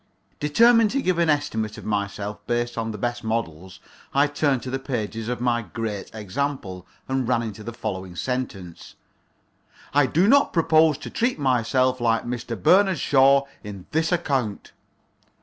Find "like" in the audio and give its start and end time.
12.01-12.25